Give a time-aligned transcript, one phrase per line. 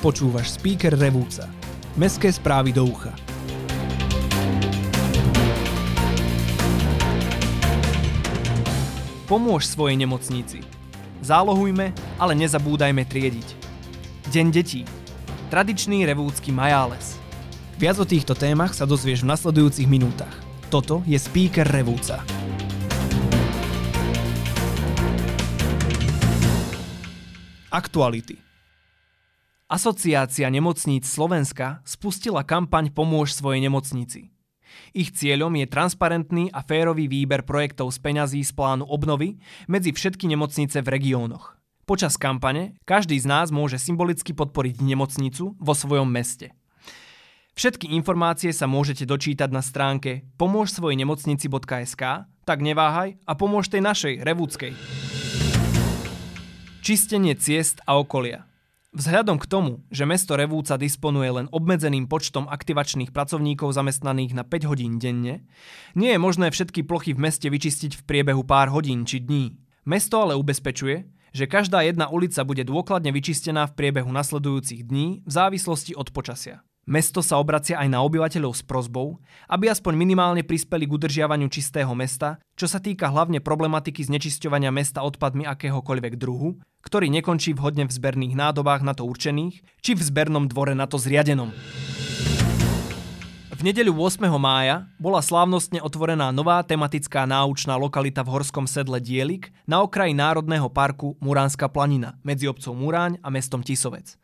[0.00, 1.44] Počúvaš speaker Revúca.
[1.92, 3.12] Mestské správy do ucha.
[9.28, 10.64] Pomôž svojej nemocnici.
[11.20, 13.48] Zálohujme, ale nezabúdajme triediť.
[14.32, 14.88] Deň detí.
[15.52, 17.20] Tradičný revúcky majáles.
[17.76, 20.32] Viac o týchto témach sa dozvieš v nasledujúcich minútach.
[20.72, 22.24] Toto je speaker Revúca.
[27.68, 28.49] Aktuality.
[29.70, 34.34] Asociácia nemocníc Slovenska spustila kampaň Pomôž svojej nemocnici.
[34.90, 39.38] Ich cieľom je transparentný a férový výber projektov z peňazí z plánu obnovy
[39.70, 41.54] medzi všetky nemocnice v regiónoch.
[41.86, 46.50] Počas kampane každý z nás môže symbolicky podporiť nemocnicu vo svojom meste.
[47.54, 54.74] Všetky informácie sa môžete dočítať na stránke pomôžsvojnemocnici.sk, tak neváhaj a pomôž tej našej, revúckej.
[56.82, 58.49] Čistenie ciest a okolia.
[58.90, 64.66] Vzhľadom k tomu, že mesto Revúca disponuje len obmedzeným počtom aktivačných pracovníkov zamestnaných na 5
[64.66, 65.46] hodín denne,
[65.94, 69.62] nie je možné všetky plochy v meste vyčistiť v priebehu pár hodín či dní.
[69.86, 75.30] Mesto ale ubezpečuje, že každá jedna ulica bude dôkladne vyčistená v priebehu nasledujúcich dní v
[75.30, 76.66] závislosti od počasia.
[76.88, 79.20] Mesto sa obracia aj na obyvateľov s prozbou,
[79.52, 85.04] aby aspoň minimálne prispeli k udržiavaniu čistého mesta, čo sa týka hlavne problematiky znečisťovania mesta
[85.04, 90.48] odpadmi akéhokoľvek druhu, ktorý nekončí vhodne v zberných nádobách na to určených, či v zbernom
[90.48, 91.52] dvore na to zriadenom.
[93.60, 94.24] V nedeľu 8.
[94.40, 100.72] mája bola slávnostne otvorená nová tematická náučná lokalita v horskom sedle Dielik na okraji Národného
[100.72, 104.16] parku Muránska planina medzi obcov Muráň a mestom Tisovec.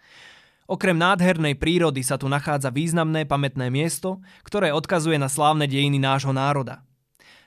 [0.67, 6.34] Okrem nádhernej prírody sa tu nachádza významné pamätné miesto, ktoré odkazuje na slávne dejiny nášho
[6.34, 6.83] národa.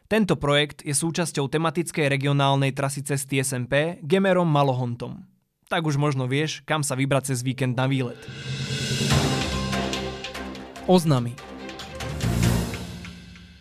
[0.07, 5.27] Tento projekt je súčasťou tematickej regionálnej trasy cesty SMP Gemerom Malohontom.
[5.67, 8.17] Tak už možno vieš, kam sa vybrať cez víkend na výlet.
[10.87, 11.35] Oznamy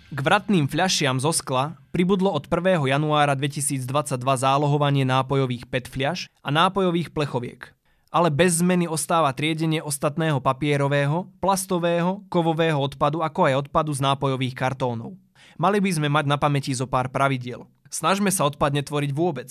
[0.09, 2.79] K vratným fľašiam zo skla pribudlo od 1.
[2.95, 3.83] januára 2022
[4.23, 7.75] zálohovanie nápojových PET fľaš a nápojových plechoviek–
[8.09, 14.57] ale bez zmeny ostáva triedenie ostatného papierového, plastového, kovového odpadu, ako aj odpadu z nápojových
[14.57, 15.17] kartónov.
[15.61, 17.69] Mali by sme mať na pamäti zo pár pravidiel.
[17.89, 19.51] Snažme sa odpad netvoriť vôbec.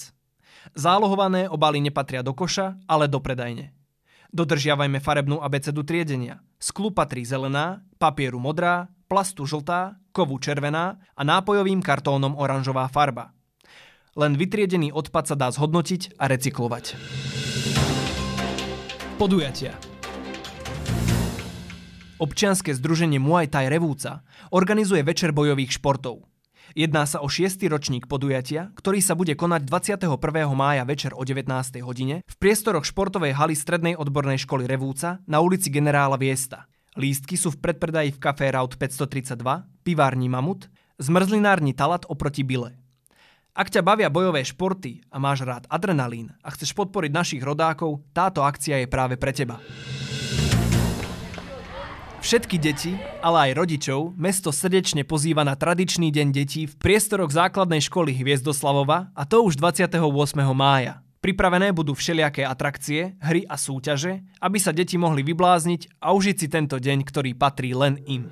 [0.73, 3.73] Zálohované obaly nepatria do koša, ale do predajne.
[4.35, 6.43] Dodržiavajme farebnú abecedu triedenia.
[6.59, 13.31] Sklu patrí zelená, papieru modrá, plastu žltá, kovu červená a nápojovým kartónom oranžová farba.
[14.17, 16.85] Len vytriedený odpad sa dá zhodnotiť a recyklovať.
[19.17, 19.73] Podujatia
[22.21, 24.21] Občianske združenie Muay Thai Revúca
[24.53, 26.29] organizuje večer bojových športov.
[26.77, 27.65] Jedná sa o 6.
[27.65, 30.21] ročník podujatia, ktorý sa bude konať 21.
[30.53, 31.49] mája večer o 19.
[31.81, 36.69] hodine v priestoroch športovej haly Strednej odbornej školy Revúca na ulici Generála Viesta.
[36.93, 39.33] Lístky sú v predpredaji v kafé Raut 532,
[39.81, 40.69] pivárni Mamut,
[41.01, 42.76] zmrzlinárni Talat oproti Bile.
[43.57, 48.45] Ak ťa bavia bojové športy a máš rád adrenalín a chceš podporiť našich rodákov, táto
[48.45, 49.57] akcia je práve pre teba.
[52.21, 52.93] Všetky deti,
[53.25, 59.09] ale aj rodičov, mesto srdečne pozýva na tradičný deň detí v priestoroch základnej školy Hviezdoslavova
[59.17, 60.05] a to už 28.
[60.53, 61.01] mája.
[61.17, 66.45] Pripravené budú všelijaké atrakcie, hry a súťaže, aby sa deti mohli vyblázniť a užiť si
[66.45, 68.29] tento deň, ktorý patrí len im.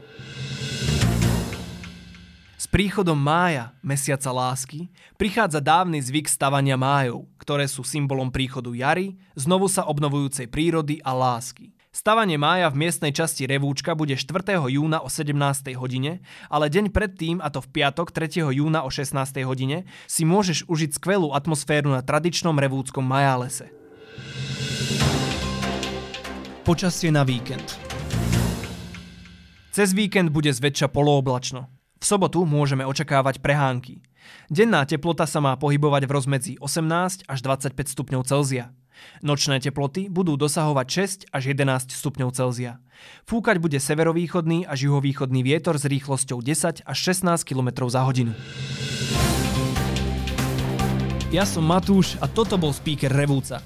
[2.65, 4.89] S príchodom mája, mesiaca lásky,
[5.21, 11.13] prichádza dávny zvyk stavania májov, ktoré sú symbolom príchodu jary, znovu sa obnovujúcej prírody a
[11.13, 11.77] lásky.
[11.93, 14.57] Stavanie mája v miestnej časti Revúčka bude 4.
[14.65, 15.37] júna o 17.
[15.77, 18.49] hodine, ale deň predtým, a to v piatok 3.
[18.49, 19.13] júna o 16.
[19.45, 23.69] hodine, si môžeš užiť skvelú atmosféru na tradičnom revúckom majálese.
[26.65, 27.77] Počasie na víkend
[29.69, 31.74] Cez víkend bude zväčša polooblačno.
[32.05, 33.97] Sobotu môžeme očakávať prehánky.
[34.53, 38.69] Denná teplota sa má pohybovať v rozmedzi 18 až 25 stupňov Celzia.
[39.25, 40.87] Nočné teploty budú dosahovať
[41.25, 42.77] 6 až 11 stupňov Celzia.
[43.25, 48.37] Fúkať bude severovýchodný až juhovýchodný vietor s rýchlosťou 10 až 16 km za hodinu.
[51.33, 53.65] Ja som Matúš a toto bol speaker Revúca.